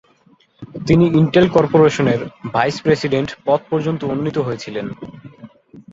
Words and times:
তিনি 0.87 1.05
ইন্টেল 1.19 1.45
কর্পোরেশনের 1.49 2.19
vice 2.53 2.75
president 2.81 3.29
পদ 3.45 3.59
পর্যন্ত 3.69 4.01
উন্নীত 4.03 4.37
হয়েছিলেন। 4.37 4.85